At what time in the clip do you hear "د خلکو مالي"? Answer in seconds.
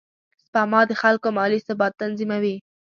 0.89-1.59